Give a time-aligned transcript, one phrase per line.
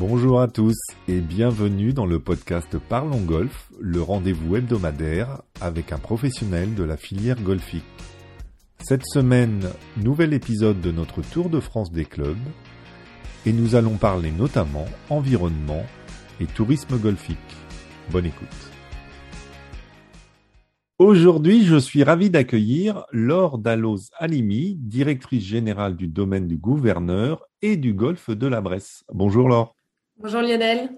[0.00, 0.78] Bonjour à tous
[1.08, 6.96] et bienvenue dans le podcast Parlons Golf, le rendez-vous hebdomadaire avec un professionnel de la
[6.96, 7.84] filière golfique.
[8.78, 12.38] Cette semaine, nouvel épisode de notre Tour de France des clubs
[13.44, 15.84] et nous allons parler notamment environnement
[16.40, 17.36] et tourisme golfique.
[18.10, 18.48] Bonne écoute.
[20.98, 27.76] Aujourd'hui, je suis ravi d'accueillir Laure Dalloz Alimi, directrice générale du domaine du gouverneur et
[27.76, 29.04] du golfe de la Bresse.
[29.12, 29.74] Bonjour Laure.
[30.22, 30.90] Bonjour Lionel.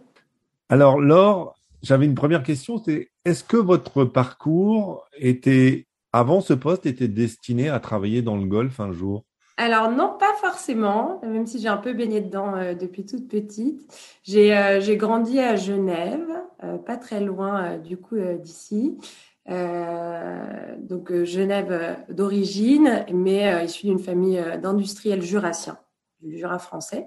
[0.69, 6.87] Alors Laure, j'avais une première question, c'est est-ce que votre parcours était, avant ce poste,
[6.87, 9.23] était destiné à travailler dans le golf un jour?
[9.59, 13.81] Alors non, pas forcément, même si j'ai un peu baigné dedans euh, depuis toute petite.
[14.25, 16.29] J'ai euh, grandi à Genève,
[16.65, 18.99] euh, pas très loin du coup d'ici.
[19.47, 25.79] donc Genève d'origine, mais issue d'une famille d'industriels jurassiens,
[26.23, 27.07] du Jura français.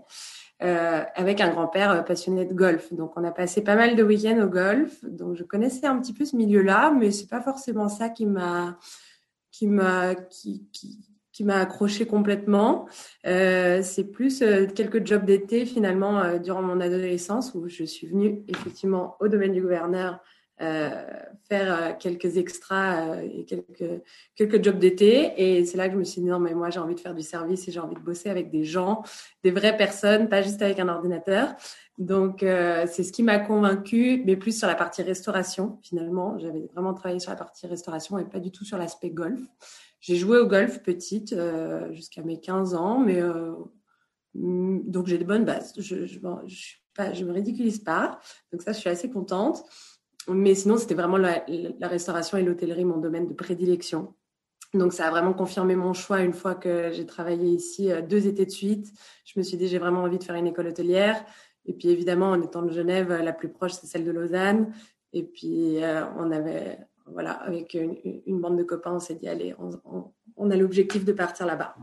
[0.60, 2.94] Avec un grand-père passionné de golf.
[2.94, 5.04] Donc, on a passé pas mal de week-ends au golf.
[5.04, 8.78] Donc, je connaissais un petit peu ce milieu-là, mais c'est pas forcément ça qui m'a,
[9.52, 11.00] qui m'a, qui, qui,
[11.36, 12.88] qui m'a accroché complètement.
[13.28, 18.08] Euh, c'est plus euh, quelques jobs d'été finalement euh, durant mon adolescence où je suis
[18.08, 20.22] venue effectivement au domaine du gouverneur
[20.58, 24.02] faire quelques extras et quelques
[24.36, 26.80] quelques jobs d'été et c'est là que je me suis dit non mais moi j'ai
[26.80, 29.04] envie de faire du service et j'ai envie de bosser avec des gens,
[29.44, 31.56] des vraies personnes, pas juste avec un ordinateur.
[31.98, 36.40] Donc c'est ce qui m'a convaincue, mais plus sur la partie restauration finalement.
[36.40, 39.42] J'avais vraiment travaillé sur la partie restauration et pas du tout sur l'aspect golf.
[40.06, 43.56] J'ai joué au golf petite euh, jusqu'à mes 15 ans, mais euh,
[44.36, 45.74] mm, donc j'ai des bonnes bases.
[45.80, 46.20] Je je,
[47.14, 48.20] je, me ridiculise pas,
[48.52, 49.64] donc ça je suis assez contente.
[50.28, 51.44] Mais sinon c'était vraiment la,
[51.82, 54.14] restauration et l'hôtellerie mon domaine de prédilection.
[54.74, 58.28] Donc ça a vraiment confirmé mon choix une fois que j'ai travaillé ici euh, deux
[58.28, 58.92] étés de suite.
[59.26, 61.24] Je me suis dit j'ai vraiment envie de faire une école hôtelière.
[61.66, 64.74] Et puis évidemment en étant de Genève, la plus proche c'est celle de Lausanne.
[65.14, 65.80] Et puis
[66.18, 66.78] on avait
[67.08, 69.56] voilà, avec une, bande de copains, on s'est dit, allez,
[70.38, 71.76] on, a l'objectif de partir là-bas.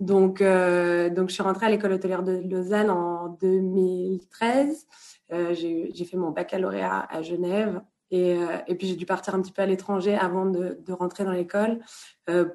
[0.00, 4.86] Donc, euh, donc, je suis rentrée à l'école hôtelière de Lausanne en 2013.
[5.32, 7.80] Euh, j'ai fait mon baccalauréat à Genève.
[8.10, 11.24] Et, euh, et puis, j'ai dû partir un petit peu à l'étranger avant de, rentrer
[11.24, 11.80] dans l'école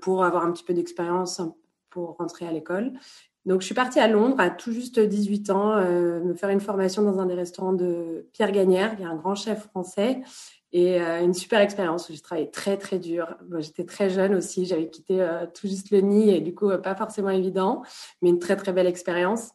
[0.01, 1.41] pour avoir un petit peu d'expérience
[1.89, 2.93] pour rentrer à l'école.
[3.45, 7.03] Donc, je suis partie à Londres à tout juste 18 ans, me faire une formation
[7.03, 10.21] dans un des restaurants de Pierre Gagnère, qui est un grand chef français,
[10.73, 13.37] et euh, une super expérience où j'ai travaillé très très dur.
[13.59, 16.79] J'étais très jeune aussi, j'avais quitté euh, tout juste le nid et du coup euh,
[16.79, 17.83] pas forcément évident,
[18.21, 19.51] mais une très très belle expérience.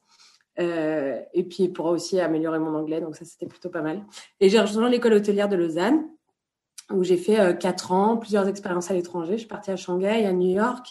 [0.58, 4.02] Et puis pour aussi améliorer mon anglais, donc ça c'était plutôt pas mal.
[4.40, 6.04] Et j'ai rejoint l'école hôtelière de Lausanne
[6.92, 9.34] où j'ai fait quatre ans, plusieurs expériences à l'étranger.
[9.34, 10.88] Je suis partie à Shanghai, à New York,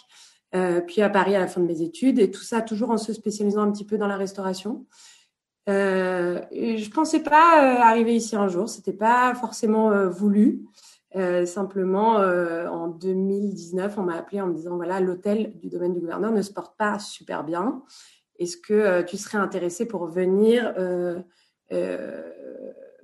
[0.86, 3.12] puis à Paris à la fin de mes études et tout ça toujours en se
[3.12, 4.86] spécialisant un petit peu dans la restauration.
[5.68, 10.62] Euh, je pensais pas euh, arriver ici un jour, c'était pas forcément euh, voulu.
[11.16, 16.00] Euh, simplement, en 2019, on m'a appelé en me disant voilà, l'hôtel du domaine du
[16.00, 17.82] gouverneur ne se porte pas super bien.
[18.38, 20.74] Est-ce que tu serais intéressé pour venir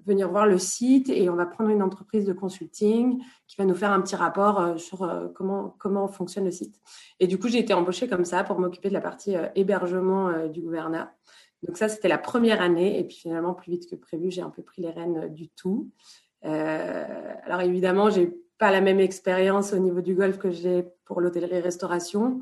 [0.06, 3.74] venir voir le site et on va prendre une entreprise de consulting qui va nous
[3.74, 6.80] faire un petit rapport sur comment comment fonctionne le site?
[7.20, 10.60] Et du coup, j'ai été embauchée comme ça pour m'occuper de la partie hébergement du
[10.60, 11.08] gouverneur.
[11.66, 12.98] Donc ça, c'était la première année.
[12.98, 15.48] Et puis finalement, plus vite que prévu, j'ai un peu pris les rênes euh, du
[15.48, 15.90] tout.
[16.44, 21.20] Euh, alors évidemment, j'ai pas la même expérience au niveau du golf que j'ai pour
[21.20, 22.40] l'hôtellerie-restauration,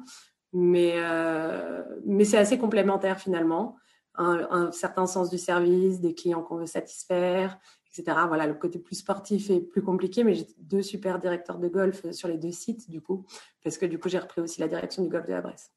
[0.53, 3.77] mais euh, mais c'est assez complémentaire finalement.
[4.15, 8.19] Un, un, certain sens du service, des clients qu'on veut satisfaire, etc.
[8.29, 12.11] Voilà, le côté plus sportif est plus compliqué, mais j'ai deux super directeurs de golf
[12.11, 13.25] sur les deux sites du coup,
[13.65, 15.73] parce que du coup j'ai repris aussi la direction du golf de la Bresse.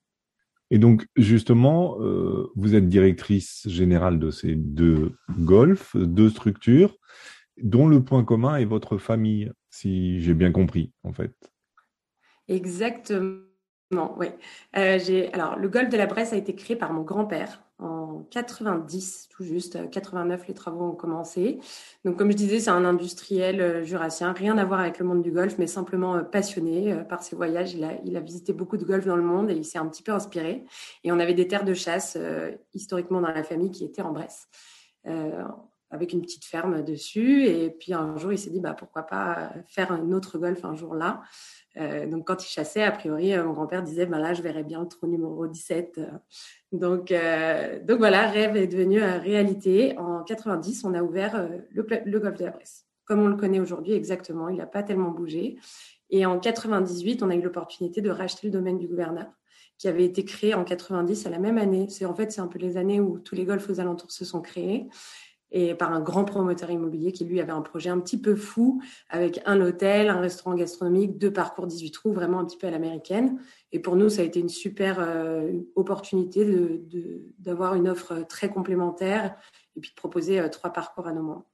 [0.72, 6.98] Et donc, justement, euh, vous êtes directrice générale de ces deux golfs, deux structures,
[7.62, 11.34] dont le point commun est votre famille, si j'ai bien compris, en fait.
[12.48, 13.42] Exactement,
[13.92, 14.28] oui.
[14.78, 19.28] Euh, alors, le golf de la Bresse a été créé par mon grand-père en 90,
[19.30, 19.90] tout juste.
[19.90, 21.60] 89, les travaux ont commencé.
[22.06, 25.22] Donc, comme je disais, c'est un industriel euh, jurassien, rien à voir avec le monde
[25.22, 27.74] du golf, mais simplement euh, passionné euh, par ses voyages.
[27.74, 29.88] Il a, il a visité beaucoup de golf dans le monde et il s'est un
[29.88, 30.64] petit peu inspiré.
[31.04, 32.18] Et on avait des terres de chasse
[32.74, 34.48] historiquement dans la famille qui étaient en Bresse.
[35.92, 37.46] Avec une petite ferme dessus.
[37.46, 40.76] Et puis un jour, il s'est dit, bah, pourquoi pas faire un autre golf un
[40.76, 41.22] jour là.
[41.76, 44.88] donc quand il chassait, a priori, mon grand-père disait, bah, là, je verrais bien le
[44.88, 46.00] trou numéro 17
[46.80, 49.98] donc, euh, donc voilà, rêve est devenu réalité.
[49.98, 53.60] En 90, on a ouvert euh, le, golf de la Bresse, comme on le connaît
[53.60, 54.50] aujourd'hui exactement.
[54.50, 55.58] Il n'a pas tellement bougé.
[56.10, 59.28] Et en 98, on a eu l'opportunité de racheter le domaine du gouverneur,
[59.78, 61.88] qui avait été créé en 90 à la même année.
[61.90, 64.26] C'est en fait c'est un peu les années où tous les golfs aux alentours se
[64.26, 64.88] sont créés.
[65.52, 68.82] Et par un grand promoteur immobilier qui lui avait un projet un petit peu fou
[69.10, 72.72] avec un hôtel, un restaurant gastronomique, deux parcours 18 trous, vraiment un petit peu à
[72.72, 73.40] l'américaine.
[73.72, 76.46] Et pour nous, ça a été une super euh, opportunité
[77.40, 79.36] d'avoir une offre très complémentaire
[79.76, 81.46] et puis de proposer euh, trois parcours à nos membres.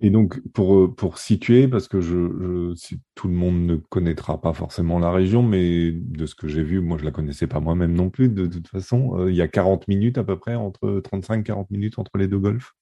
[0.00, 2.74] Et donc, pour, euh, pour situer, parce que je,
[3.14, 6.80] tout le monde ne connaîtra pas forcément la région, mais de ce que j'ai vu,
[6.80, 9.86] moi je la connaissais pas moi-même non plus, de, toute façon, il y a 40
[9.86, 12.74] minutes à peu près, entre 35-40 minutes entre les deux golfs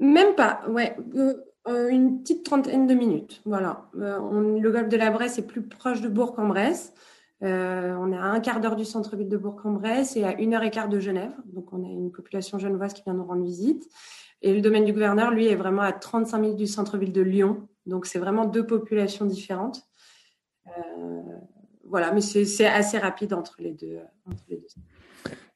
[0.00, 0.96] Même pas, ouais.
[1.66, 3.88] une petite trentaine de minutes, voilà.
[3.94, 6.92] le golfe de la Bresse est plus proche de Bourg-en-Bresse.
[7.42, 10.62] Euh, on est à un quart d'heure du centre-ville de Bourg-en-Bresse et à une heure
[10.62, 11.32] et quart de Genève.
[11.46, 13.88] Donc, on a une population genevoise qui vient nous rendre visite.
[14.42, 17.68] Et le domaine du gouverneur, lui, est vraiment à 35 minutes du centre-ville de Lyon.
[17.86, 19.82] Donc, c'est vraiment deux populations différentes.
[20.66, 21.22] Euh,
[21.84, 23.32] voilà, mais c'est assez rapide.
[23.32, 23.98] Entre les deux.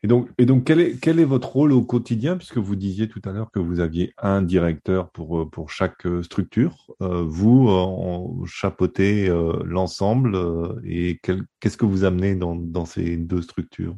[0.05, 3.59] Et donc, quel, est, votre rôle au quotidien, puisque vous disiez tout à l'heure que
[3.59, 6.95] vous aviez un directeur pour, euh, pour chaque euh, structure.
[7.01, 9.29] Euh, vous, en chapeautez
[9.65, 10.39] l'ensemble
[10.85, 11.19] et
[11.59, 13.97] qu'est-ce que vous amenez dans, dans ces deux structures?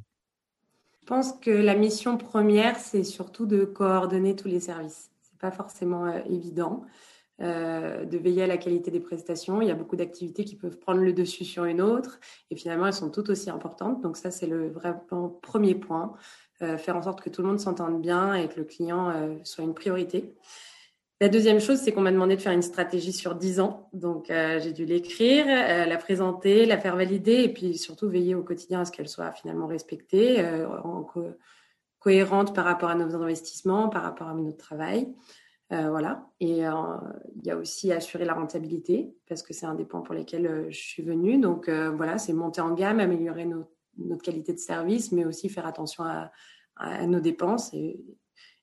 [1.01, 5.11] Je pense que la mission première, c'est surtout de coordonner tous les services.
[5.23, 6.85] Ce n'est pas forcément évident.
[7.43, 9.61] Euh, de veiller à la qualité des prestations.
[9.61, 12.19] Il y a beaucoup d'activités qui peuvent prendre le dessus sur une autre
[12.51, 14.01] et finalement elles sont toutes aussi importantes.
[14.01, 14.95] Donc ça c'est le vrai
[15.43, 16.15] premier point,
[16.63, 19.35] euh, faire en sorte que tout le monde s'entende bien et que le client euh,
[19.45, 20.35] soit une priorité.
[21.21, 23.91] La deuxième chose, c'est qu'on m'a demandé de faire une stratégie sur 10 ans.
[23.95, 28.83] Donc, j'ai dû l'écrire, la présenter, la faire valider et puis surtout veiller au quotidien
[28.83, 30.45] à ce qu'elle soit finalement respectée,
[32.01, 35.09] cohérente par rapport à nos investissements, par rapport à notre travail.
[35.73, 36.29] Euh, voilà.
[36.39, 36.73] Et euh,
[37.37, 40.47] il y a aussi assurer la rentabilité parce que c'est un des points pour lesquels
[40.47, 41.39] euh, je suis venue.
[41.39, 43.47] Donc voilà, c'est monter en gamme, améliorer
[43.99, 46.31] notre qualité de service, mais aussi faire attention à,
[47.07, 47.99] nos dépenses et,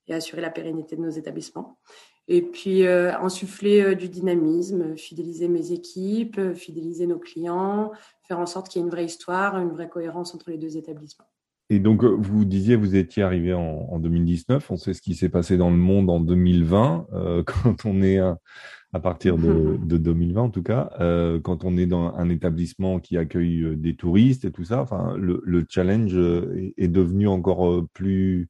[0.09, 1.79] assurer la pérennité de nos établissements.
[2.27, 7.91] Et puis insuffler du dynamisme, fidéliser mes équipes, fidéliser nos clients,
[8.23, 10.77] faire en sorte qu'il y ait une vraie histoire, une vraie cohérence entre les deux
[10.77, 11.25] établissements.
[11.73, 14.69] Et donc, euh, vous disiez, vous étiez arrivé en, 2019.
[14.69, 18.19] On sait ce qui s'est passé dans le monde en 2020, euh, quand on est
[18.19, 18.37] à,
[19.01, 23.75] partir de, 2020 en tout cas, euh, quand on est dans un établissement qui accueille
[23.75, 24.83] des touristes et tout ça.
[24.83, 26.15] Enfin, le, challenge
[26.77, 28.49] est, devenu encore plus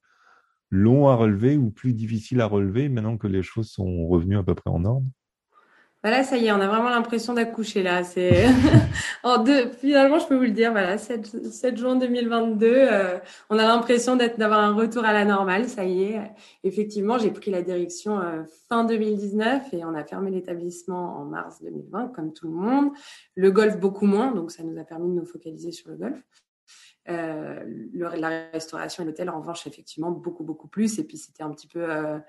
[0.70, 4.44] long à relever ou plus difficile à relever maintenant que les choses sont revenues à
[4.44, 5.08] peu près en ordre?
[6.04, 8.04] Voilà, ça y est, on a vraiment l'impression d'accoucher là.
[8.04, 8.46] C'est
[9.24, 9.70] en deux.
[9.72, 10.72] Finalement, je peux vous le dire.
[10.72, 13.20] Voilà, 7, juin 2022, euh,
[13.50, 15.70] on a l'impression d'être d'avoir un retour à la normale.
[15.70, 16.22] Ça y est.
[16.66, 21.62] Effectivement, j'ai pris la direction euh, fin 2019 et on a fermé l'établissement en mars
[21.62, 22.92] 2020, comme tout le monde.
[23.36, 26.22] Le golf beaucoup moins, donc ça nous a permis de nous focaliser sur le golf.
[27.10, 27.64] Euh,
[27.94, 31.00] la restauration et l'hôtel, en revanche, effectivement, beaucoup, beaucoup plus.
[31.00, 32.20] Et puis, c'était un petit peu euh,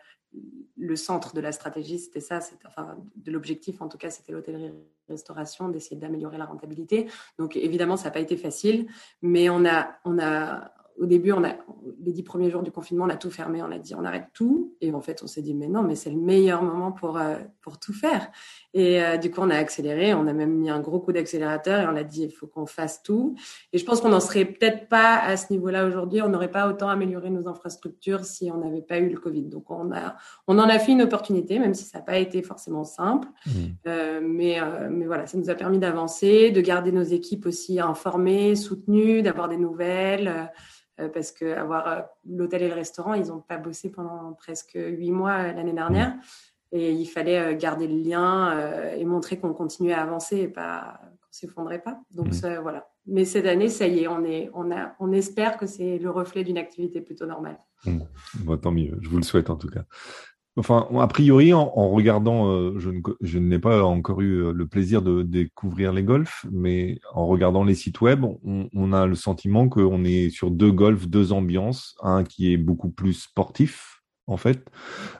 [0.76, 5.68] le centre de la stratégie, c'était ça, enfin, de l'objectif, en tout cas, c'était l'hôtellerie-restauration,
[5.68, 7.08] d'essayer d'améliorer la rentabilité.
[7.38, 8.86] Donc, évidemment, ça n'a pas été facile,
[9.22, 11.54] mais on a, on a, au début, on a,
[12.00, 14.28] les dix premiers jours du confinement, on a tout fermé, on a dit on arrête
[14.32, 14.76] tout.
[14.80, 17.36] Et en fait, on s'est dit mais non, mais c'est le meilleur moment pour, euh,
[17.60, 18.30] pour tout faire.
[18.74, 21.80] Et euh, du coup, on a accéléré, on a même mis un gros coup d'accélérateur
[21.80, 23.36] et on a dit il faut qu'on fasse tout.
[23.72, 26.20] Et je pense qu'on n'en serait peut-être pas à ce niveau-là aujourd'hui.
[26.22, 29.44] On n'aurait pas autant amélioré nos infrastructures si on n'avait pas eu le Covid.
[29.44, 30.16] Donc, on, a,
[30.48, 33.28] on en a fait une opportunité, même si ça n'a pas été forcément simple.
[33.46, 33.50] Mmh.
[33.86, 34.58] Euh, mais,
[34.90, 39.48] mais voilà, ça nous a permis d'avancer, de garder nos équipes aussi informées, soutenues, d'avoir
[39.48, 40.50] des nouvelles.
[41.00, 44.74] Euh, parce que avoir euh, l'hôtel et le restaurant, ils n'ont pas bossé pendant presque
[44.76, 46.14] huit mois euh, l'année dernière.
[46.74, 48.52] Et il fallait garder le lien
[48.96, 52.00] et montrer qu'on continuait à avancer et pas qu'on s'effondrait pas.
[52.10, 52.58] Donc mmh.
[52.62, 52.88] voilà.
[53.06, 56.10] Mais cette année, ça y est, on est, on a, on espère que c'est le
[56.10, 57.58] reflet d'une activité plutôt normale.
[57.86, 58.56] Mmh.
[58.60, 58.98] tant mieux.
[59.02, 59.84] Je vous le souhaite en tout cas.
[60.56, 65.22] Enfin, a priori, en, regardant, euh, je, n'ai pas encore eu euh, le plaisir de
[65.22, 70.30] découvrir les golfs, mais en regardant les sites web, on, a le sentiment qu'on est
[70.30, 74.64] sur deux golfs, deux ambiances, un qui est beaucoup plus sportif, en fait,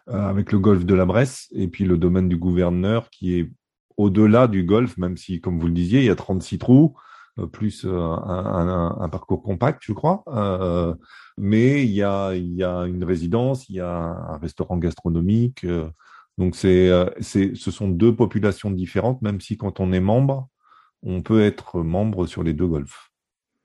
[0.08, 3.50] euh, avec le golf de la Bresse, et puis le domaine du gouverneur qui est
[3.96, 6.94] au-delà du golf, même si, comme vous le disiez, il y a 36 trous,
[7.52, 10.22] plus un, un, parcours compact, je crois.
[10.28, 10.94] Euh,
[11.36, 15.64] mais il y a, il y a une résidence, il y a un restaurant gastronomique.
[15.64, 15.88] Euh,
[16.38, 20.48] donc c'est, euh, c'est, ce sont deux populations différentes, même si quand on est membre,
[21.02, 23.10] on peut être membre sur les deux golfs.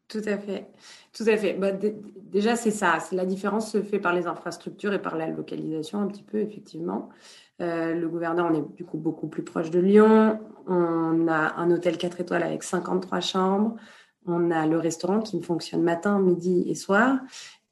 [0.09, 0.67] Tout à fait,
[1.13, 1.53] tout à fait.
[1.53, 2.97] Bah, déjà, c'est ça.
[3.11, 7.09] La différence se fait par les infrastructures et par la localisation un petit peu, effectivement.
[7.61, 10.39] Euh, le gouverneur, on est du coup beaucoup plus proche de Lyon.
[10.65, 13.75] On a un hôtel 4 étoiles avec 53 chambres.
[14.25, 17.19] On a le restaurant qui fonctionne matin, midi et soir.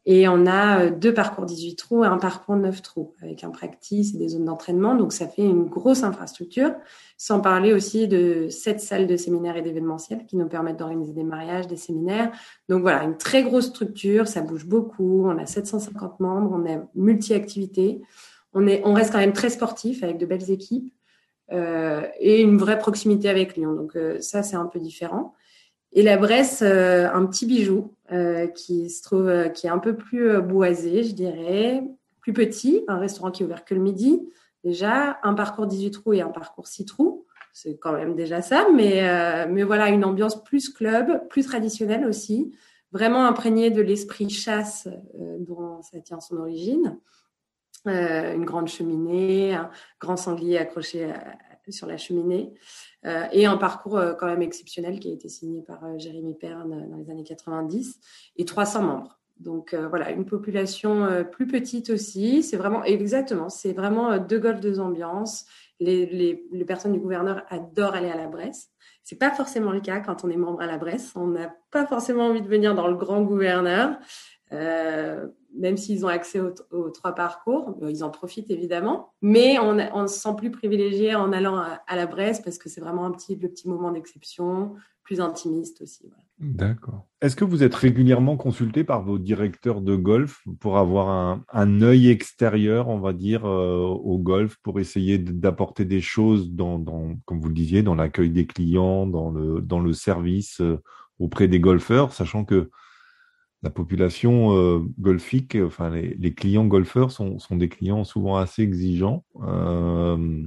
[0.09, 4.15] Et on a deux parcours 18 trous et un parcours 9 trous, avec un practice
[4.15, 4.95] et des zones d'entraînement.
[4.95, 6.71] Donc, ça fait une grosse infrastructure,
[7.17, 11.25] sans parler aussi de sept salles de séminaires et d'événementiels qui nous permettent d'organiser des
[11.25, 12.31] mariages, des séminaires.
[12.69, 15.27] Donc, voilà, une très grosse structure, ça bouge beaucoup.
[15.27, 18.01] On a 750 membres, on est multi-activités.
[18.53, 20.93] On, est, on reste quand même très sportif avec de belles équipes
[21.51, 23.73] euh, et une vraie proximité avec Lyon.
[23.73, 25.33] Donc, euh, ça, c'est un peu différent.
[25.91, 29.79] Et la Bresse, euh, un petit bijou euh, qui se trouve, euh, qui est un
[29.79, 31.83] peu plus boisé, je dirais,
[32.21, 34.27] plus petit, un restaurant qui est ouvert que le midi.
[34.63, 37.25] Déjà, un parcours 18 trous et un parcours 6 trous.
[37.53, 39.01] C'est quand même déjà ça, mais,
[39.47, 42.53] mais voilà, une ambiance plus club, plus traditionnelle aussi,
[42.91, 44.87] vraiment imprégnée de l'esprit chasse
[45.39, 46.99] dont ça tient son origine.
[47.85, 51.11] une grande cheminée, un grand sanglier accroché
[51.71, 52.53] sur la cheminée.
[53.05, 56.35] Euh, et un parcours euh, quand même exceptionnel qui a été signé par euh, Jérémy
[56.35, 57.99] Perne dans les années 90
[58.37, 59.19] et 300 membres.
[59.39, 62.41] Donc voilà, une population plus petite aussi.
[62.41, 65.45] C'est vraiment exactement, c'est vraiment deux golfs, deux ambiances.
[65.79, 68.71] Les, les, les, personnes du gouverneur adorent aller à la Bresse.
[69.03, 71.11] C'est pas forcément le cas quand on est membre à la Bresse.
[71.15, 73.99] On n'a pas forcément envie de venir dans le grand gouverneur.
[74.53, 75.27] Euh,
[75.57, 80.19] même s'ils ont accès aux, trois parcours, ils en profitent évidemment, mais on, on se
[80.19, 83.49] sent plus privilégié en allant à, la Bresse parce que c'est vraiment un petit, le
[83.49, 86.11] petit moment d'exception, plus intimiste aussi.
[86.39, 87.07] D'accord.
[87.21, 91.81] Est-ce que vous êtes régulièrement consulté par vos directeurs de golf pour avoir un, un
[91.81, 97.15] œil extérieur, on va dire, euh, au golf, pour essayer d'apporter des choses dans, dans,
[97.25, 100.77] comme vous le disiez, dans l'accueil des clients, dans le, dans le service euh,
[101.19, 102.69] auprès des golfeurs, sachant que
[103.63, 109.25] la population euh, golfique, enfin les, clients golfeurs sont, sont, des clients souvent assez exigeants.
[109.43, 110.43] Euh,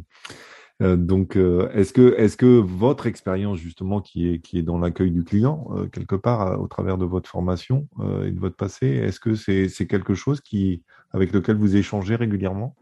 [0.82, 5.10] euh, donc, est-ce que, est-ce que votre expérience justement qui est, qui est dans l'accueil
[5.10, 7.86] du client, quelque part au travers de votre formation
[8.24, 12.16] et de votre passé, est-ce que c'est, c'est quelque chose qui, avec lequel vous échangez
[12.16, 12.76] régulièrement?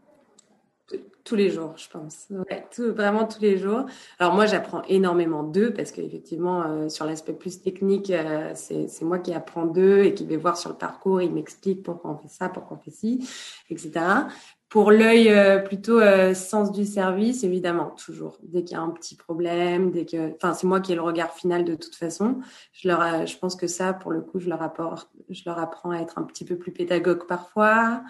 [1.29, 2.27] Tous les jours, je pense.
[2.89, 3.85] vraiment tous les jours.
[4.17, 9.19] Alors moi, j'apprends énormément d'eux parce qu'effectivement, euh, sur l'aspect plus technique, euh, c'est moi
[9.19, 12.29] qui apprends d'eux et qui vais voir sur le parcours, ils m'expliquent pourquoi on fait
[12.29, 13.29] ça, pourquoi on fait ci,
[13.69, 13.91] etc.
[14.69, 18.37] Pour l'œil euh, plutôt euh, sens du service, évidemment, toujours.
[18.43, 21.01] Dès qu'il y a un petit problème, dès que, enfin, c'est moi qui ai le
[21.01, 22.37] regard final de toute façon.
[22.73, 25.57] Je leur, euh, je pense que ça, pour le coup, je leur apporte, je leur
[25.57, 28.03] apprends à être un petit peu plus pédagogue parfois.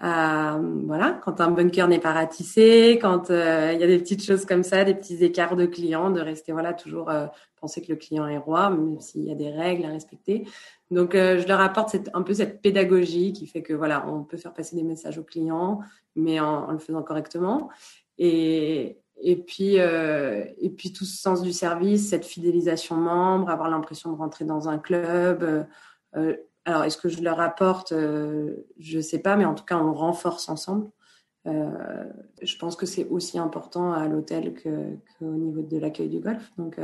[0.00, 4.62] voilà, quand un bunker n'est pas ratissé, quand il y a des petites choses comme
[4.62, 7.10] ça, des petits écarts de clients, de rester voilà toujours
[7.60, 10.44] penser que le client est roi, même s'il y a des règles à respecter.
[10.90, 14.36] Donc, euh, je leur apporte un peu cette pédagogie qui fait que voilà, on peut
[14.36, 15.80] faire passer des messages aux clients,
[16.14, 17.70] mais en, le faisant correctement.
[18.18, 23.68] Et, et puis, euh, et puis tout ce sens du service, cette fidélisation membre, avoir
[23.68, 25.66] l'impression de rentrer dans un club.
[26.16, 29.78] Euh, alors, est-ce que je leur apporte Je ne sais pas, mais en tout cas,
[29.78, 30.90] on renforce ensemble.
[31.44, 36.50] je pense que c'est aussi important à l'hôtel qu'au niveau de l'accueil du golf.
[36.58, 36.76] Donc,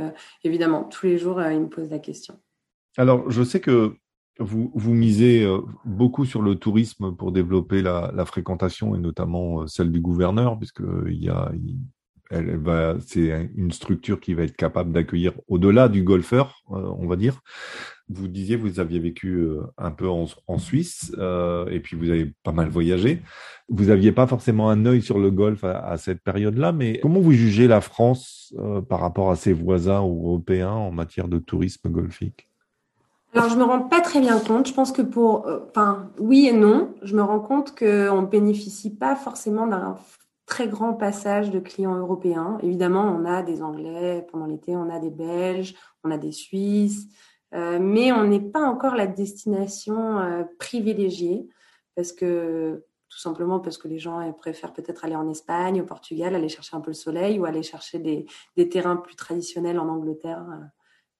[0.43, 2.39] évidemment, tous les jours, ils me posent la question.
[2.97, 3.95] Alors, je sais que
[4.39, 9.67] vous, vous misez euh, beaucoup sur le tourisme pour développer la, fréquentation et notamment euh,
[9.67, 11.51] celle du gouverneur, puisque il y a,
[13.05, 17.41] c'est une structure qui va être capable d'accueillir au-delà du golfeur, euh, on va dire.
[18.09, 19.47] Vous disiez vous aviez vécu
[19.77, 23.21] un peu en, Suisse euh, et puis vous avez pas mal voyagé.
[23.69, 27.31] Vous aviez pas forcément un œil sur le golf à cette période-là, mais comment vous
[27.31, 28.53] jugez la France
[28.89, 32.49] par rapport à ses voisins européens en matière de tourisme golfique?
[33.33, 34.67] Alors, je me rends pas très bien compte.
[34.67, 36.93] Je pense que pour, euh, enfin, oui et non.
[37.01, 39.97] Je me rends compte qu'on ne bénéficie pas forcément d'un
[40.45, 42.59] très grand passage de clients européens.
[42.61, 45.73] Évidemment, on a des Anglais pendant l'été, on a des Belges,
[46.03, 47.07] on a des Suisses,
[47.55, 51.47] euh, mais on n'est pas encore la destination euh, privilégiée
[51.95, 56.35] parce que tout simplement parce que les gens préfèrent peut-être aller en Espagne, au Portugal,
[56.35, 58.25] aller chercher un peu le soleil ou aller chercher des,
[58.57, 60.43] des terrains plus traditionnels en Angleterre,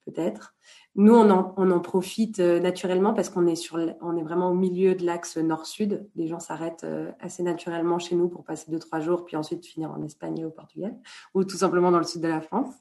[0.06, 0.54] peut-être.
[0.96, 4.94] Nous, on en, profite euh, naturellement parce qu'on est sur, on est vraiment au milieu
[4.94, 6.08] de l'axe nord-sud.
[6.16, 9.66] Les gens s'arrêtent euh, assez naturellement chez nous pour passer deux trois jours, puis ensuite
[9.66, 10.96] finir en Espagne et au Portugal,
[11.34, 12.74] ou tout simplement dans le sud de la France.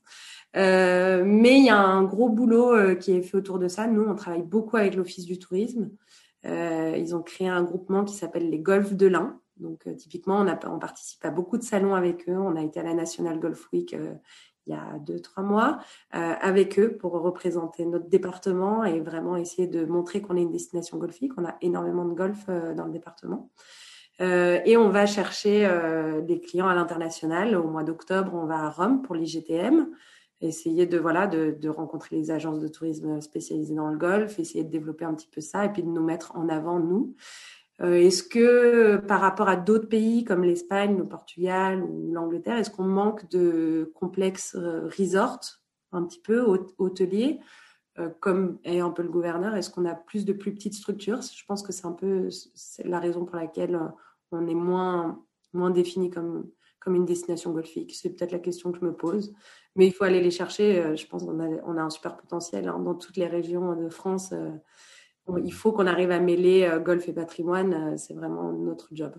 [0.56, 3.86] Euh, mais il y a un gros boulot qui est fait autour de ça.
[3.86, 5.90] Nous, on travaille beaucoup avec l'Office du tourisme.
[6.44, 9.38] Ils ont créé un groupement qui s'appelle les Golfs de l'Ain.
[9.56, 12.36] Donc, typiquement, on participe à beaucoup de salons avec eux.
[12.36, 13.94] On a été à la National Golf Week
[14.66, 15.80] il y a deux, trois mois
[16.14, 20.52] euh, avec eux pour représenter notre département et vraiment essayer de montrer qu'on est une
[20.52, 21.32] destination golfique.
[21.36, 23.50] On a énormément de golf euh, dans le département.
[24.20, 25.68] Euh, et on va chercher
[26.22, 27.56] des clients à l'international.
[27.56, 29.88] Au mois d'octobre, on va à Rome pour l'IGTM.
[30.40, 34.70] essayer de voilà de, rencontrer les agences de tourisme spécialisées dans le golf, essayer de
[34.70, 37.14] développer un petit peu ça et puis de nous mettre en avant nous.
[37.82, 42.70] Euh, est-ce que par rapport à d'autres pays comme l'Espagne, le Portugal ou l'Angleterre, est-ce
[42.70, 45.60] qu'on manque de complexes euh, resorts
[45.90, 46.40] un petit peu
[46.78, 47.40] hôteliers
[47.98, 49.56] euh, comme est un peu le gouverneur?
[49.56, 51.20] Est-ce qu'on a plus de plus petites structures?
[51.22, 52.28] Je pense que c'est un peu
[52.84, 53.78] la raison pour laquelle
[54.30, 55.22] on est moins
[55.52, 56.48] moins défini comme
[56.82, 57.94] comme une destination golfique.
[57.94, 59.32] C'est peut-être la question que je me pose.
[59.76, 60.80] Mais il faut aller les chercher.
[60.80, 63.74] Euh, je pense qu'on a, on a un super potentiel hein, dans toutes les régions
[63.76, 64.32] de France.
[64.32, 64.50] Euh,
[65.44, 67.96] il faut qu'on arrive à mêler euh, golf et patrimoine.
[67.96, 69.12] C'est vraiment notre job.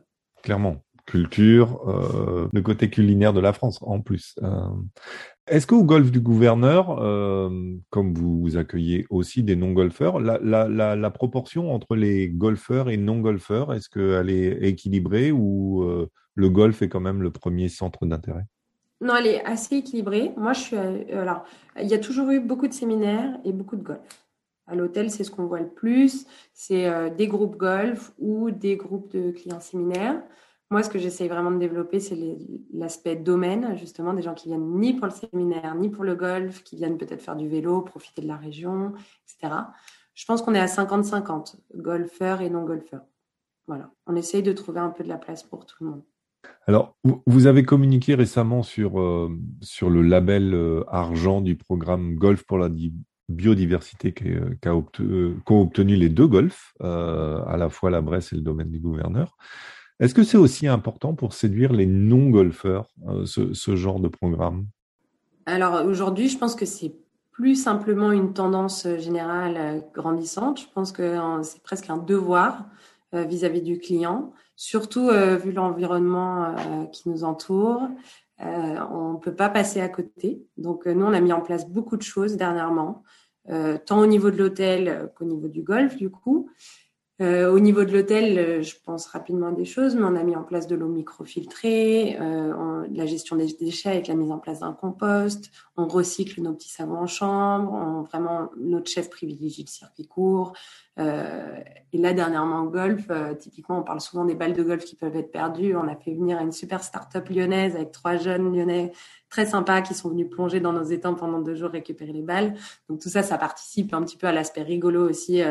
[0.43, 0.83] Clairement.
[1.05, 4.36] Culture, euh, le côté culinaire de la France en plus.
[4.41, 4.67] Euh,
[5.48, 7.50] est-ce qu'au golf du gouverneur, euh,
[7.89, 12.95] comme vous accueillez aussi des non-golfeurs, la, la, la, la, proportion entre les golfeurs et
[12.95, 15.86] non-golfeurs, est-ce qu'elle est équilibrée ou
[16.36, 18.45] le golf est quand même le premier centre d'intérêt?
[19.01, 20.31] Non, elle est assez équilibrée.
[20.38, 20.77] Moi, je suis.
[20.77, 21.43] alors,
[21.81, 24.22] il y a toujours eu beaucoup de séminaires et beaucoup de golf.
[24.67, 26.25] À l'hôtel, c'est ce qu'on voit le plus.
[26.53, 30.22] C'est des groupes golf ou des groupes de clients séminaires.
[30.74, 32.17] Moi, ce que j'essaye vraiment de développer, c'est
[32.74, 36.63] l'aspect domaine, justement, des gens qui viennent ni pour le séminaire, ni pour le golf,
[36.63, 38.93] qui viennent peut-être faire du vélo, profiter de la région,
[39.27, 39.53] etc.
[40.15, 43.05] Je pense qu'on est à 50-50, golfeurs et non-golfeurs.
[43.67, 43.91] Voilà.
[44.08, 46.03] On essaye de trouver un peu de la place pour tout le monde.
[46.65, 49.29] Alors, vous avez communiqué récemment sur, euh,
[49.62, 52.70] sur le label euh, argent du programme Golf pour la
[53.29, 58.41] biodiversité qui, euh, a obtenu, les deux golfs, à la fois la Bresse et le
[58.41, 59.35] domaine du gouverneur.
[59.99, 64.65] Est-ce que c'est aussi important pour séduire les non-golfeurs, euh, ce, genre de programme?
[65.45, 66.93] Alors aujourd'hui, je pense que c'est
[67.31, 70.59] plus simplement une tendance générale euh, grandissante.
[70.59, 72.65] Je pense que c'est presque un devoir
[73.13, 76.55] euh, vis-à-vis du client, surtout vu l'environnement
[76.91, 77.87] qui nous entoure.
[78.43, 80.45] On ne peut pas passer à côté.
[80.57, 83.03] Donc nous, on a mis en place beaucoup de choses dernièrement,
[83.85, 86.50] tant au niveau de l'hôtel qu'au niveau du golf, du coup.
[87.23, 90.23] Euh, au niveau de l'hôtel, euh, je pense rapidement à des choses, mais on a
[90.23, 94.39] mis en place de l'eau microfiltrée, euh, la gestion des déchets avec la mise en
[94.39, 99.69] place d'un compost, on recycle nos petits savons en chambre, vraiment notre chef privilégie le
[99.69, 100.51] circuit court.
[100.99, 101.59] Euh,
[101.93, 103.07] et là, dernièrement, au golf,
[103.39, 105.77] typiquement, on parle souvent des balles de golf qui peuvent être perdues.
[105.77, 108.91] On a fait venir une super start-up lyonnaise avec trois jeunes lyonnais
[109.29, 112.53] très sympas qui sont venus plonger dans nos étangs pendant deux jours récupérer les balles.
[112.89, 115.41] Donc tout ça, ça participe un petit peu à l'aspect rigolo aussi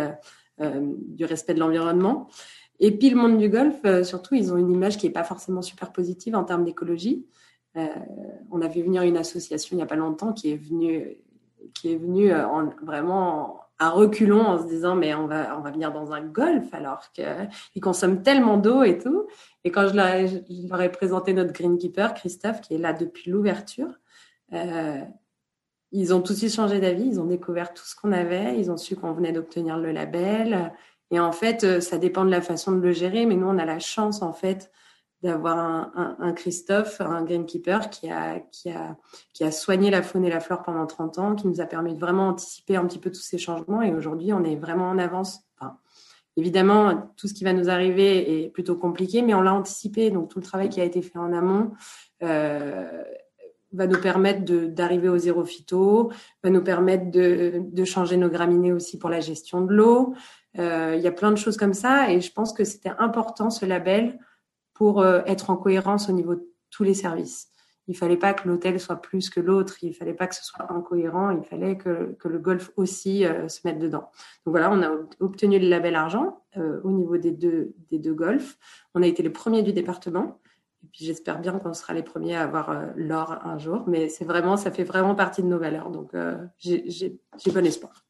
[0.71, 2.29] du respect de l'environnement.
[2.81, 5.23] Et puis le monde du golf, euh, surtout, ils ont une image qui n'est pas
[5.23, 7.25] forcément super positive en termes d'écologie.
[7.77, 7.87] Euh,
[8.51, 11.17] on a vu venir une association il n'y a pas longtemps qui est venue,
[11.75, 15.71] qui est venue en, vraiment à reculons en se disant mais on va on va
[15.71, 19.27] venir dans un golf alors qu'ils consomment tellement d'eau et tout.
[19.65, 24.01] Et quand je leur, ai présenté notre greenkeeper Christophe qui est là depuis l'ouverture,
[24.53, 25.01] euh,
[25.93, 28.71] ils ont tout de suite changé d'avis, ils ont découvert tout ce qu'on avait, ils
[28.71, 30.73] ont su qu'on venait d'obtenir le label.
[31.11, 33.59] Et en fait, euh, ça dépend de la façon de le gérer, mais nous, on
[33.59, 34.73] a la chance, en fait,
[35.23, 35.57] d'avoir
[35.95, 38.97] un, Christophe, un greenkeeper qui a, qui, a,
[39.33, 41.95] qui a soigné la faune et la flore pendant 30 ans, qui nous a permis
[41.95, 43.83] de vraiment anticiper un petit peu tous ces changements.
[43.83, 45.43] Et aujourd'hui, on est vraiment en avance.
[45.61, 45.77] Enfin,
[46.37, 50.11] évidemment, tout ce qui va nous arriver est plutôt compliqué, mais on l'a anticipé.
[50.11, 51.71] Donc, tout le travail qui a été fait en amont
[52.25, 53.05] euh,
[53.73, 58.73] va nous permettre d'arriver au zéro phyto, va nous permettre de, de, changer nos graminées
[58.73, 60.15] aussi pour la gestion de l'eau.
[60.59, 63.51] Euh, il y a plein de choses comme ça et je pense que c'était important
[63.51, 64.19] ce label
[64.75, 67.49] pour euh, être en cohérence au niveau de tous les services.
[67.89, 70.71] Il fallait pas que l'hôtel soit plus que l'autre, il fallait pas que ce soit
[70.71, 74.11] incohérent, il fallait que, que le golf aussi euh, se mette dedans.
[74.47, 76.39] Donc voilà, on a obtenu le label argent
[76.85, 78.59] au niveau des deux, des deux golfs.
[78.95, 80.39] On a été les premiers du département.
[80.93, 83.85] Puis j'espère bien qu'on sera les premiers à avoir euh, l'or un jour.
[83.87, 85.91] Mais c'est vraiment, ça fait vraiment partie de nos valeurs.
[85.91, 88.05] Donc euh, j'ai bon espoir.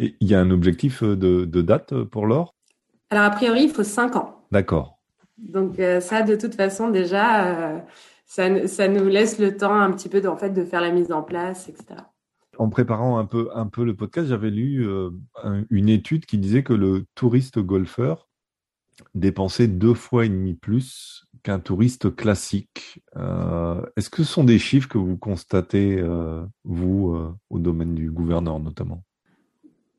[0.00, 2.56] Et il y a un objectif euh, de, de date pour l'or?
[3.10, 4.44] Alors a priori, il faut 5 ans.
[4.50, 4.98] D'accord.
[5.38, 7.84] Donc ça, de toute façon, déjà,
[8.26, 10.90] ça, ça, nous laisse le temps un petit peu de, en fait, de faire la
[10.90, 12.00] mise en place, etc.
[12.58, 14.84] En préparant un peu, un peu le podcast, j'avais lu
[15.70, 18.28] une étude qui disait que le touriste golfeur
[19.14, 23.02] dépensait deux fois et demi plus qu'un touriste classique.
[23.16, 27.94] Euh, est-ce que ce sont des chiffres que vous constatez, euh, vous, euh, au domaine
[27.94, 29.02] du gouverneur notamment?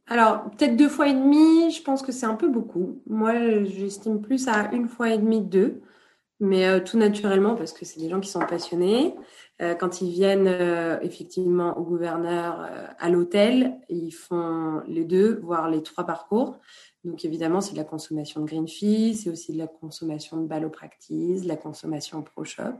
[0.05, 3.01] Alors, peut-être deux fois et demi, je pense que c'est un peu beaucoup.
[3.07, 5.81] Moi, j'estime plus à une fois et demi, deux.
[6.39, 9.13] Mais tout naturellement, parce que c'est des gens qui sont passionnés.
[9.77, 10.47] quand ils viennent
[11.01, 12.65] effectivement au gouverneur,
[12.97, 16.59] à l'hôtel, ils font les deux, voire les trois parcours.
[17.03, 21.43] Donc évidemment, c'est de la consommation de green c'est aussi de la consommation de ballopractice,
[21.43, 22.79] de la consommation pro shop.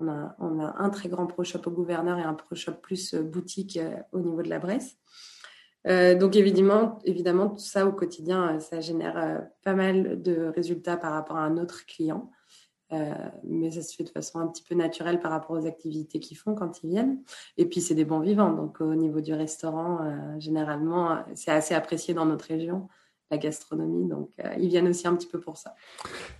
[0.00, 3.78] On a, un très grand pro shop au gouverneur et un pro shop plus boutique
[4.12, 4.96] au niveau de la Bresse.
[5.84, 11.36] donc évidemment, évidemment, tout ça au quotidien, ça génère pas mal de résultats par rapport
[11.36, 12.30] à un autre client.
[12.92, 13.12] Euh,
[13.44, 16.38] mais ça se fait de façon un petit peu naturelle par rapport aux activités qu'ils
[16.38, 17.22] font quand ils viennent.
[17.56, 18.52] Et puis, c'est des bons vivants.
[18.52, 22.88] Donc, au niveau du restaurant, euh, généralement, c'est assez apprécié dans notre région,
[23.30, 24.08] la gastronomie.
[24.08, 25.74] Donc, euh, ils viennent aussi un petit peu pour ça.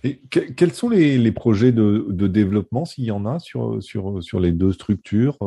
[0.03, 4.23] Et quels sont les, les projets de, de développement, s'il y en a, sur, sur,
[4.23, 5.37] sur les deux structures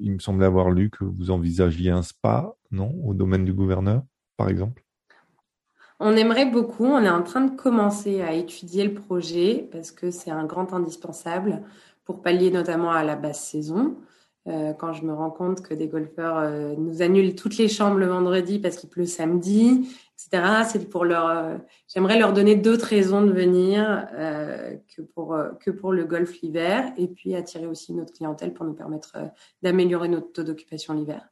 [0.00, 4.02] Il me semblait avoir lu que vous envisagiez un spa, non Au domaine du gouverneur,
[4.36, 4.84] par exemple?
[6.00, 10.10] On aimerait beaucoup, on est en train de commencer à étudier le projet parce que
[10.12, 11.62] c'est un grand indispensable
[12.04, 13.96] pour pallier notamment à la basse saison.
[14.46, 17.98] Euh, quand je me rends compte que des golfeurs euh, nous annulent toutes les chambres
[17.98, 20.64] le vendredi parce qu'il pleut samedi, etc.
[20.68, 24.06] C'est pour leur, euh, j'aimerais leur donner d'autres raisons de venir
[24.94, 28.74] que pour que pour le golf l'hiver et puis attirer aussi notre clientèle pour nous
[28.74, 29.16] permettre
[29.62, 31.28] d'améliorer notre taux d'occupation l'hiver.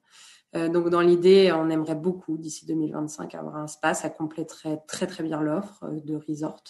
[0.56, 3.94] Euh, donc, dans l'idée, on aimerait beaucoup, d'ici 2025, avoir un spa.
[3.94, 6.62] Ça compléterait très, très bien l'offre euh, de resort,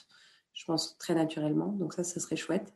[0.52, 1.68] je pense, très naturellement.
[1.68, 2.72] Donc, ça, ce serait chouette.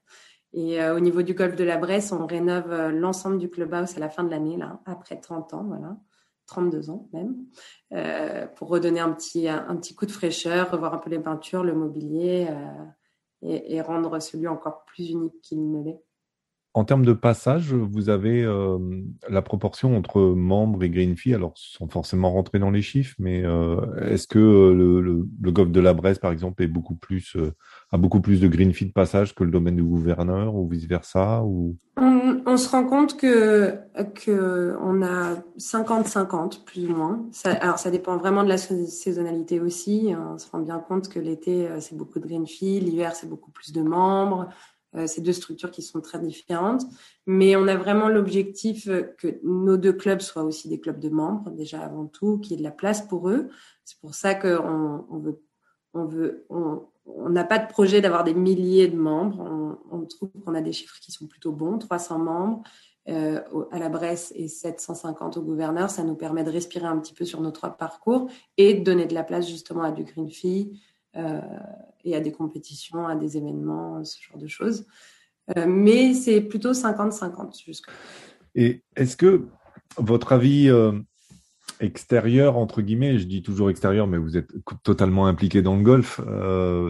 [0.52, 4.00] Et euh, au niveau du golf de la Bresse, on rénove l'ensemble du clubhouse à
[4.00, 5.96] la fin de l'année, là, après 30 ans, voilà.
[6.50, 7.36] 32 ans même,
[8.56, 11.74] pour redonner un petit, un, petit coup de fraîcheur, revoir un peu les peintures, le
[11.74, 12.48] mobilier
[13.42, 16.02] et, et, rendre celui encore plus unique qu'il ne l'est.
[16.72, 18.78] En termes de passage, vous avez euh,
[19.28, 23.44] la proportion entre membres et green fee, alors sans forcément rentrer dans les chiffres, mais
[23.44, 27.36] euh, est-ce que euh, le, le, golf de la Bresse, par exemple, est beaucoup plus,
[27.90, 31.42] a beaucoup plus de green fee de passage que le domaine du gouverneur ou vice-versa
[31.42, 31.76] ou...
[32.46, 37.24] on, se rend compte que, a 50-50, plus ou moins.
[37.44, 40.12] alors, ça dépend vraiment de la saisonnalité aussi.
[40.16, 43.50] On se rend bien compte que l'été, c'est beaucoup de green fee, l'hiver, c'est beaucoup
[43.50, 44.48] plus de membres.
[44.96, 46.82] Euh, ces deux structures qui sont très différentes.
[47.26, 48.88] Mais on a vraiment l'objectif
[49.18, 52.54] que nos deux clubs soient aussi des clubs de membres, déjà avant tout, qu'il y
[52.54, 53.48] ait de la place pour eux.
[53.84, 55.40] C'est pour ça qu'on on veut,
[55.94, 56.46] on veut,
[57.16, 59.76] on n'a pas de projet d'avoir des milliers de membres.
[59.90, 62.62] On, trouve qu'on a des chiffres qui sont plutôt bons, 300 membres
[63.08, 65.90] euh, à la Bresse et 750 au gouverneur.
[65.90, 69.06] Ça nous permet de respirer un petit peu sur nos trois parcours et de donner
[69.06, 70.80] de la place justement à du green fee,
[71.16, 71.40] euh,
[72.04, 74.86] et à des compétitions, à des événements, ce genre de choses.
[75.56, 77.90] Euh, mais c'est plutôt 50-50 jusque.
[78.54, 79.46] Et est-ce que
[79.96, 80.70] votre avis
[81.80, 84.52] extérieur, entre guillemets, je dis toujours extérieur, mais vous êtes
[84.84, 86.20] totalement impliqué dans le golf,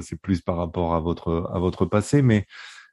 [0.02, 2.46] c'est plus par rapport à votre, à votre passé, mais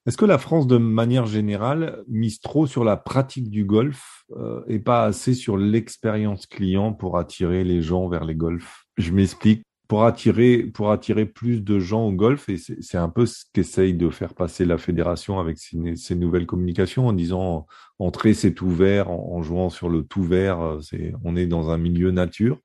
[0.05, 4.23] est-ce que la France, de manière générale, mise trop sur la pratique du golf
[4.67, 8.85] et pas assez sur l'expérience client pour attirer les gens vers les golfs?
[8.95, 12.49] Je m'explique pour attirer, pour attirer plus de gens au golf.
[12.49, 17.07] Et c'est un peu ce qu'essaye de faire passer la fédération avec ces, nouvelles communications
[17.07, 17.67] en disant
[17.99, 21.69] entrer c'est ouvert, en, en, jouant sur le tout vert, euh, c'est on est dans
[21.69, 22.59] un milieu nature.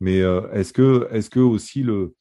[0.00, 2.14] Mais euh, est-ce que, est-ce que aussi le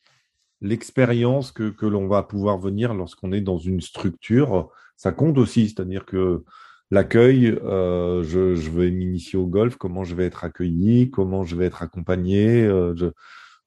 [0.61, 5.69] l'expérience que, que l'on va pouvoir venir lorsqu'on est dans une structure, ça compte aussi,
[5.69, 6.43] c'est-à-dire que
[6.91, 11.55] l'accueil, euh, je, je vais m'initier au golf, comment je vais être accueilli, comment je
[11.55, 12.63] vais être accompagné.
[12.63, 13.07] Euh, je,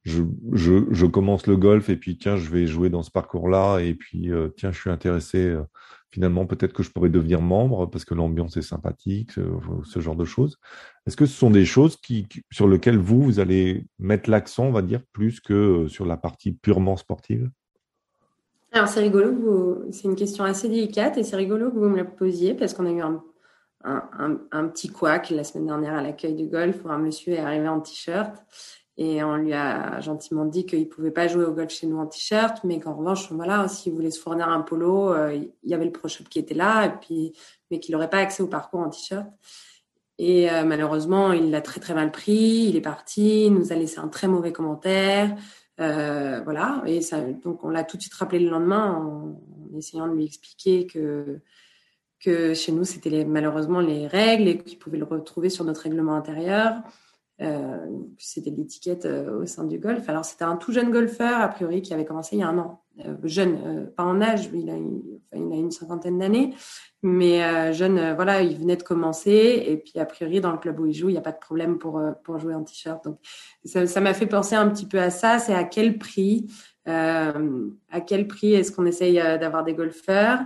[0.05, 4.31] je, commence le golf et puis tiens, je vais jouer dans ce parcours-là et puis
[4.31, 5.39] euh, tiens, je suis intéressé.
[5.39, 5.63] Euh,
[6.11, 10.25] finalement, peut-être que je pourrais devenir membre parce que l'ambiance est sympathique, ce, genre de
[10.25, 10.59] choses.
[11.07, 14.73] Est-ce que ce sont des choses qui, sur lesquelles vous, vous allez mettre l'accent, on
[14.73, 17.49] va dire, plus que euh, sur la partie purement sportive?
[18.73, 22.05] Alors, c'est rigolo, c'est une question assez délicate et c'est rigolo que vous me la
[22.05, 23.23] posiez parce qu'on a eu un,
[23.83, 27.67] un petit couac la semaine dernière à l'accueil du golf où un monsieur est arrivé
[27.67, 28.33] en t-shirt
[29.01, 32.07] et on lui a gentiment dit qu'il pouvait pas jouer au golf chez nous en
[32.07, 35.87] t-shirt, mais qu'en revanche, voilà, s'il voulait se fournir un polo, euh, il y avait
[35.87, 37.33] le pro shop qui était là, et puis,
[37.71, 39.27] mais qu'il n'aurait pas accès au parcours en t-shirt.
[40.19, 42.67] Et euh, malheureusement, il l'a très très mal pris.
[42.69, 45.35] Il est parti, il nous a laissé un très mauvais commentaire.
[45.81, 46.83] Euh, voilà.
[46.87, 47.01] Et
[47.43, 51.41] donc on l'a tout de suite rappelé le lendemain en, essayant de lui expliquer que
[52.19, 56.17] que chez nous c'était malheureusement les règles et qu'il pouvait le retrouver sur notre règlement
[56.17, 56.83] intérieur.
[57.42, 57.87] Euh,
[58.18, 60.07] c'était l'étiquette euh, au sein du golf.
[60.09, 62.59] Alors c'était un tout jeune golfeur, a priori, qui avait commencé il y a un
[62.59, 62.83] an.
[63.07, 65.00] Euh, jeune, pas en âge, il a, une,
[65.35, 66.55] il a une cinquantaine d'années,
[67.03, 69.64] mais jeune, voilà, il venait de commencer.
[69.66, 71.38] Et puis a priori, dans le club où il joue, il n'y a pas de
[71.38, 73.03] problème pour, pour jouer en t-shirt.
[73.05, 73.18] Donc
[73.64, 75.38] ça m'a fait penser un petit peu à ça.
[75.38, 76.46] C'est à quel prix,
[76.85, 80.40] à quel prix est-ce qu'on essaye d'avoir des golfeurs?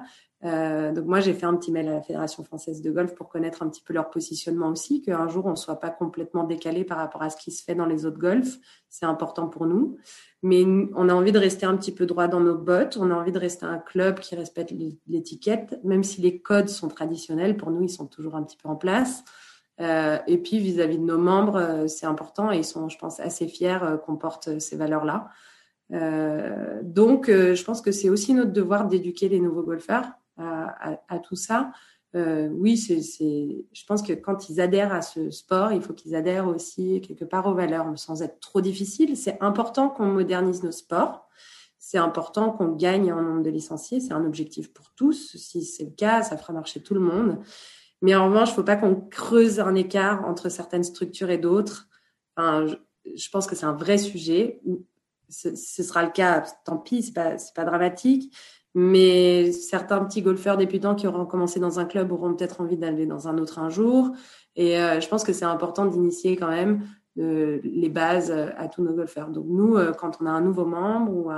[0.45, 3.29] Euh, donc moi, j'ai fait un petit mail à la Fédération française de golf pour
[3.29, 6.85] connaître un petit peu leur positionnement aussi, qu'un jour on ne soit pas complètement décalé
[6.85, 8.59] par rapport à ce qui se fait dans les autres golfs.
[8.91, 9.97] C'est important pour nous.
[10.43, 12.99] Mais on a envie de rester un petit peu droit dans nos bottes.
[13.01, 14.75] On a envie de rester un club qui respecte
[15.07, 17.57] l'étiquette, même si les codes sont traditionnels.
[17.57, 19.25] Pour nous, ils sont toujours un petit peu en place.
[19.81, 23.19] Euh, et puis vis-à-vis de nos membres, euh, c'est important et ils sont, je pense,
[23.19, 25.29] assez fiers qu'on porte ces valeurs-là.
[26.83, 30.05] Donc, je pense que c'est aussi notre devoir d'éduquer les nouveaux golfeurs
[30.37, 31.73] à, tout ça.
[32.15, 36.15] Euh, oui, c'est, je pense que quand ils adhèrent à ce sport, il faut qu'ils
[36.15, 39.17] adhèrent aussi quelque part aux valeurs, sans être trop difficile.
[39.17, 41.29] C'est important qu'on modernise nos sports.
[41.79, 44.01] C'est important qu'on gagne en nombre de licenciés.
[44.01, 45.37] C'est un objectif pour tous.
[45.37, 47.41] Si c'est le cas, ça fera marcher tout le monde.
[48.01, 51.39] Mais en revanche, il ne faut pas qu'on creuse un écart entre certaines structures et
[51.39, 51.89] d'autres.
[52.39, 54.61] Je, pense que c'est un vrai sujet.
[55.29, 58.35] Ce, ce sera le cas, tant pis, pas, c'est pas dramatique.
[58.75, 63.07] Mais certains petits golfeurs débutants qui auront commencé dans un club auront peut-être envie d'aller
[63.07, 64.11] dans un autre un jour.
[64.57, 66.83] Et euh, je pense que c'est important d'initier quand même
[67.19, 69.31] euh, les bases euh, à tous nos golfeurs.
[69.31, 71.31] Donc nous, quand on a un nouveau membre ou,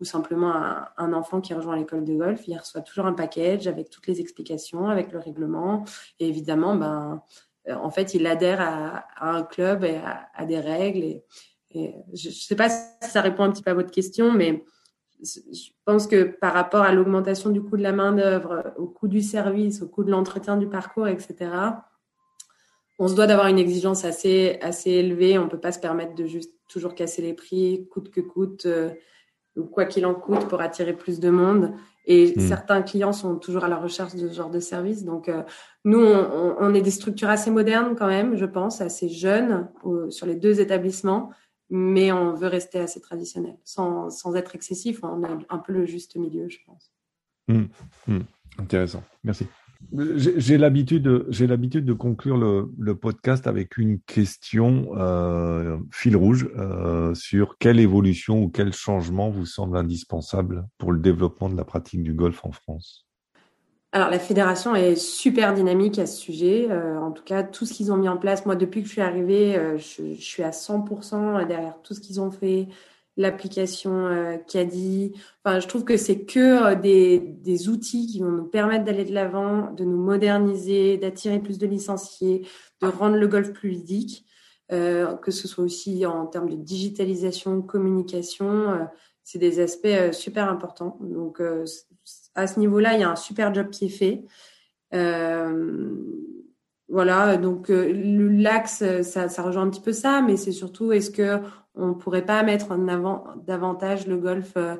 [0.00, 0.52] ou simplement
[0.98, 4.20] un, enfant qui rejoint l'école de golf, il reçoit toujours un package avec toutes les
[4.20, 5.84] explications, avec le règlement.
[6.20, 7.22] Et évidemment, ben,
[7.66, 10.00] en fait, il adhère à, un club et
[10.34, 11.02] à, des règles.
[11.02, 11.24] Et,
[11.70, 14.64] et je ne sais pas si ça répond un petit peu à votre question, mais
[15.22, 19.22] je pense que par rapport à l'augmentation du coût de la main-d'œuvre, au coût du
[19.22, 21.50] service, au coût de l'entretien du parcours, etc.,
[22.98, 25.38] on se doit d'avoir une exigence assez, assez élevée.
[25.38, 28.66] On ne peut pas se permettre de juste toujours casser les prix, coûte que coûte,
[28.66, 28.90] euh,
[29.56, 31.72] ou quoi qu'il en coûte, pour attirer plus de monde.
[32.06, 32.40] Et hmm.
[32.40, 35.04] certains clients sont toujours à la recherche de ce genre de service.
[35.04, 35.42] Donc, euh,
[35.84, 39.68] nous, on, on, est des structures assez modernes quand même, je pense, assez jeunes
[40.10, 41.30] sur les deux établissements
[41.70, 45.00] mais on veut rester assez traditionnel, sans, sans être excessif.
[45.02, 46.92] On a un peu le juste milieu, je pense.
[47.48, 47.68] Hum,
[48.08, 48.24] hum.
[48.58, 49.46] intéressant, merci.
[50.16, 56.50] J'ai l'habitude, j'ai l'habitude de conclure le, le, podcast avec une question euh, fil rouge
[56.56, 61.64] euh, sur quelle évolution ou quel changement vous semble indispensable pour le développement de la
[61.64, 63.07] pratique du golf en France?
[63.92, 66.68] Alors la fédération est super dynamique à ce sujet.
[66.70, 68.92] Euh, en tout cas, tout ce qu'ils ont mis en place, moi depuis que je
[68.92, 72.68] suis arrivée, euh, je, je, suis à 100% derrière tout ce qu'ils ont fait,
[73.18, 75.12] l'application euh, Caddy.
[75.44, 79.04] Enfin, je trouve que c'est que euh, des, des, outils qui vont nous permettre d'aller
[79.04, 82.46] de l'avant, de nous moderniser, d'attirer plus de licenciés,
[82.80, 84.24] de rendre le golf plus ludique,
[84.70, 88.86] que ce soit aussi en termes de digitalisation, communication.
[89.24, 90.98] c'est des aspects super importants.
[91.00, 91.40] Donc
[92.38, 94.24] à ce niveau-là, il y a un super job qui est fait.
[94.94, 95.92] Euh,
[96.88, 101.40] voilà, donc euh, l'axe, ça, rejoint un petit peu ça, mais c'est surtout est-ce que
[101.74, 104.76] on pourrait pas mettre en avant davantage le golf euh,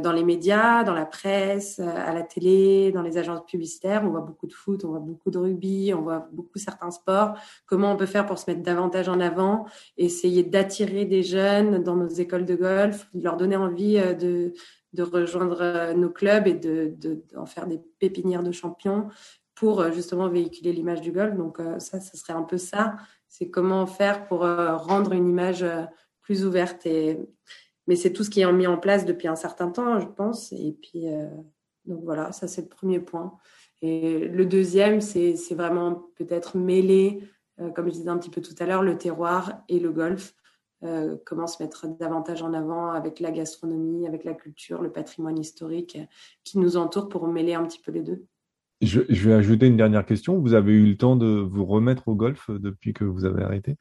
[0.00, 4.02] dans les médias, dans la presse, à la télé, dans les agences publicitaires?
[4.04, 7.34] On voit beaucoup de foot, on voit beaucoup de rugby, on voit beaucoup certains sports.
[7.66, 9.66] Comment on peut faire pour se mettre davantage en avant,
[9.96, 14.52] essayer d'attirer des jeunes dans nos écoles de golf, leur donner envie de
[14.92, 16.94] de rejoindre euh, nos clubs et de,
[17.32, 19.08] d'en faire des pépinières de champions
[19.54, 21.36] pour euh, justement véhiculer l'image du golf.
[21.36, 22.96] Donc euh, ça, ce serait un peu ça.
[23.28, 25.64] C'est comment faire pour rendre une image
[26.20, 26.84] plus ouverte.
[26.84, 27.20] Et...
[27.86, 30.50] Mais c'est tout ce qui est mis en place depuis un certain temps, je pense.
[30.50, 31.04] Et puis,
[31.84, 33.38] donc voilà, ça c'est le premier point.
[33.82, 37.22] Et le deuxième, c'est vraiment peut-être mêler,
[37.76, 40.34] comme je disais un petit peu tout à l'heure, le terroir et le golf.
[40.82, 45.38] Euh, comment se mettre davantage en avant avec la gastronomie, avec la culture, le patrimoine
[45.38, 45.98] historique
[46.42, 48.24] qui nous entoure pour mêler un petit peu les deux?
[48.80, 50.38] Je, vais ajouter une dernière question.
[50.38, 53.76] Vous avez eu le temps de vous remettre au golf depuis que vous avez arrêté?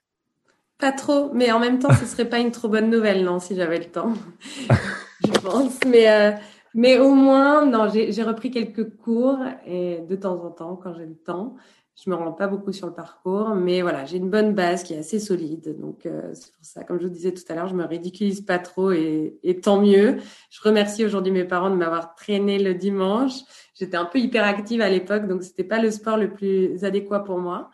[0.78, 3.56] Pas trop, mais en même temps, ce serait pas une trop bonne nouvelle, non, si
[3.56, 4.14] j'avais le temps,
[5.26, 5.80] je pense.
[5.88, 6.32] Mais, euh,
[6.74, 11.06] mais au moins, non, j'ai repris quelques cours et de temps en temps, quand j'ai
[11.06, 11.56] le temps.
[12.02, 14.94] Je me rends pas beaucoup sur le parcours, mais voilà, j'ai une bonne base qui
[14.94, 15.78] est assez solide.
[15.80, 18.42] Donc, euh, c'est pour ça, comme je vous disais tout à l'heure, je me ridiculise
[18.42, 20.18] pas trop et, et tant mieux.
[20.50, 23.34] Je remercie aujourd'hui mes parents de m'avoir traîné le dimanche.
[23.74, 27.40] J'étais un peu hyperactive à l'époque, donc c'était pas le sport le plus adéquat pour
[27.40, 27.70] moi.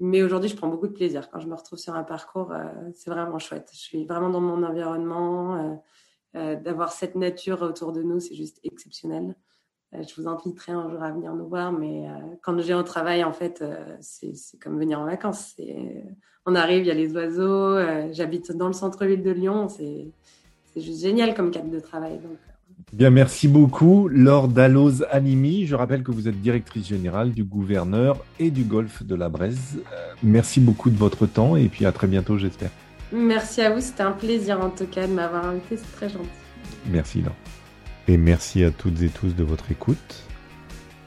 [0.00, 1.30] Mais aujourd'hui, je prends beaucoup de plaisir.
[1.30, 2.64] Quand je me retrouve sur un parcours, euh,
[2.94, 3.70] c'est vraiment chouette.
[3.72, 5.56] Je suis vraiment dans mon environnement.
[5.56, 5.74] Euh,
[6.36, 9.36] euh D'avoir cette nature autour de nous, c'est juste exceptionnel.
[9.94, 12.82] Euh, je vous inviterai un jour à venir nous voir, mais euh, quand j'ai au
[12.82, 15.56] travail, en fait, euh, c'est comme venir en vacances.
[16.46, 17.78] On arrive, il y a les oiseaux,
[18.12, 20.10] j'habite dans le centre-ville de Lyon, c'est
[20.74, 22.18] juste génial comme cadre de travail.
[22.18, 22.38] Donc,
[22.94, 24.08] Bien, merci beaucoup.
[24.08, 29.02] Laure Dalloz Animi, je rappelle que vous êtes directrice générale du gouverneur et du golfe
[29.02, 29.78] de la Braise.
[30.22, 32.70] merci beaucoup de votre temps et puis à très bientôt, j'espère.
[33.12, 36.28] Merci à vous, c'était un plaisir en tout cas de m'avoir invité, c'est très gentil.
[36.90, 37.36] Merci Laure.
[38.08, 40.24] Et merci à toutes et tous de votre écoute.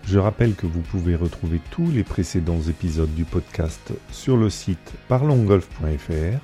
[0.05, 4.93] Je rappelle que vous pouvez retrouver tous les précédents épisodes du podcast sur le site
[5.07, 6.39] parlongolf.fr.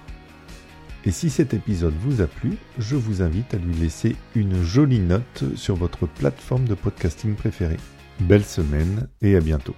[1.05, 4.99] Et si cet épisode vous a plu, je vous invite à lui laisser une jolie
[4.99, 7.79] note sur votre plateforme de podcasting préférée.
[8.21, 9.75] Belle semaine et à bientôt.